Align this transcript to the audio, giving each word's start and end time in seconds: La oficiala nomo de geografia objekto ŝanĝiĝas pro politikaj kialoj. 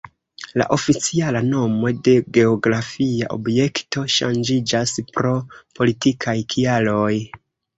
La 0.59 0.65
oficiala 0.75 1.41
nomo 1.49 1.91
de 2.07 2.15
geografia 2.39 3.29
objekto 3.37 4.07
ŝanĝiĝas 4.17 4.97
pro 5.13 5.37
politikaj 5.79 6.37
kialoj. 6.57 7.13